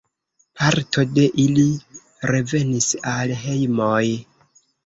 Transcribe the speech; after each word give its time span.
Parto 0.59 1.03
de 1.17 1.25
ili 1.43 1.67
revenis 2.31 2.91
al 3.15 3.37
hejmoj. 3.45 4.03